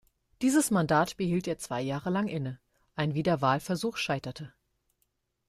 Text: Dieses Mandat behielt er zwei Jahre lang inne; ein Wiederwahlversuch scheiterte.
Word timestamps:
Dieses 0.41 0.71
Mandat 0.71 1.15
behielt 1.15 1.47
er 1.47 1.59
zwei 1.59 1.79
Jahre 1.79 2.09
lang 2.09 2.27
inne; 2.27 2.59
ein 2.95 3.13
Wiederwahlversuch 3.13 3.97
scheiterte. 3.97 4.51